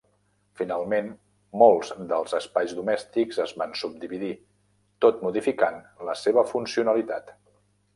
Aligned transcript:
Finalment 0.61 1.11
molts 1.63 1.91
dels 2.13 2.33
espais 2.39 2.75
domèstics 2.79 3.39
es 3.45 3.55
van 3.63 3.77
subdividir, 3.85 4.33
tot 5.07 5.25
modificant 5.29 5.83
la 6.11 6.21
seva 6.27 6.51
funcionalitat. 6.55 7.37